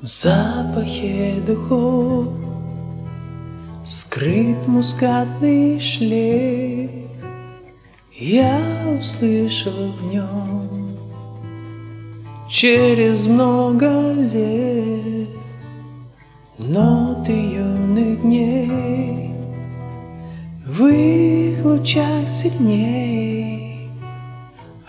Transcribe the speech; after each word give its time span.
В 0.00 0.06
запахе 0.06 1.42
духов 1.44 2.28
Скрыт 3.82 4.68
мускатный 4.68 5.80
шлейф. 5.80 7.10
Я 8.14 8.60
услышал 9.00 9.90
в 10.00 10.12
нем 10.12 10.96
Через 12.48 13.26
много 13.26 14.12
лет 14.12 15.30
Ноты 16.58 17.32
юных 17.32 18.22
дней. 18.22 19.32
В 20.64 20.86
их 20.86 21.64
лучах 21.64 22.28
сильней 22.28 23.90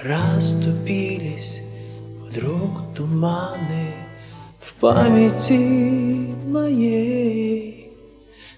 Расступились 0.00 1.60
вдруг 2.20 2.94
туманы 2.94 4.11
В 4.62 4.74
памяти 4.74 6.34
моей. 6.46 7.92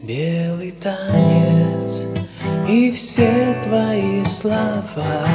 Белый 0.00 0.72
танец 0.72 2.06
и 2.68 2.92
все 2.92 3.56
твои 3.64 4.22
слова. 4.24 5.26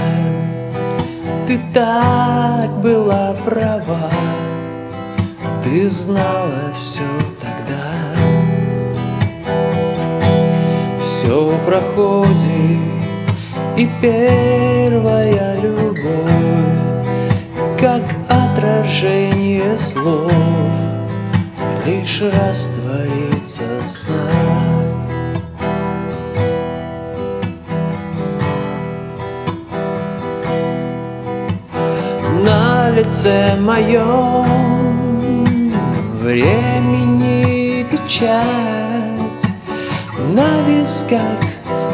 Ты 1.47 1.59
так 1.73 2.79
была 2.81 3.33
права. 3.43 4.11
Ты 5.63 5.89
знала 5.89 6.71
все 6.79 7.01
тогда. 7.41 7.81
Все 11.01 11.57
проходит 11.65 13.01
и 13.77 13.89
первая 14.01 15.59
любовь 15.59 16.01
Как 17.79 18.03
отражение 18.29 19.75
слов 19.77 20.50
Лишь 21.85 22.21
растворится 22.21 23.63
в 23.83 23.89
снах. 23.89 24.17
На 32.43 32.89
лице 32.91 33.55
моем 33.59 34.45
времени 36.19 37.85
печать. 37.89 39.45
На 40.33 40.61
висках 40.61 41.51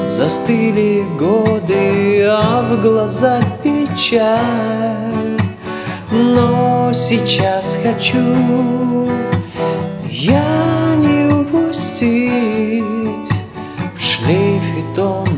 Застыли 0.08 1.06
годы, 1.20 2.26
а 2.30 2.62
в 2.62 2.82
глазах 2.82 3.44
печаль. 3.62 5.38
Но 6.12 6.92
сейчас 6.94 7.78
хочу 7.84 9.07
я 10.18 10.96
не 10.96 11.32
упустить 11.32 12.34
В 13.96 14.02
шлейфе 14.02 14.84
тон 14.96 15.30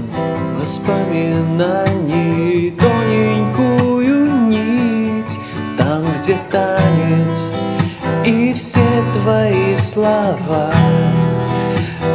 воспоминаний. 0.57 2.71
Тоненькую 2.79 4.47
нить 4.47 5.37
Там, 5.77 6.05
где 6.17 6.37
танец 6.49 7.55
и 8.25 8.53
все 8.53 9.03
твои 9.13 9.75
слова. 9.75 10.71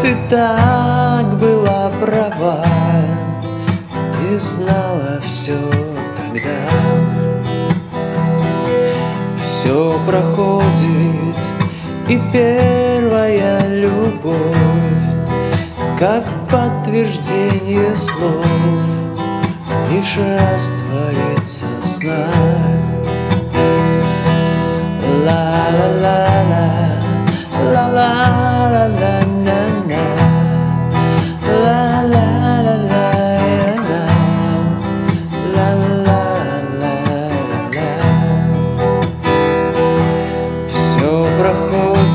Ты 0.01 0.17
так 0.31 1.39
была 1.39 1.91
права 2.01 2.65
Ты 3.93 4.39
знала 4.39 5.21
все 5.23 5.59
тогда. 6.17 6.49
Все 9.37 9.99
проходит 10.07 11.54
и 12.09 12.21
первая 12.33 13.67
любовь 13.69 14.35
Как 15.99 16.25
подтверждение 16.51 17.95
слов 17.97 18.47
Лишь 19.91 20.17
растворится 20.17 21.67
в 21.83 21.87
снах. 21.87 22.35
Ла-ла-ла-ла 25.25 26.85
Ла-ла-ла-ла-ла-ла 27.73 28.44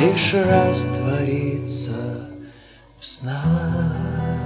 Лишь 0.00 0.34
растворится 0.34 2.28
в 2.98 3.06
снах 3.06 4.43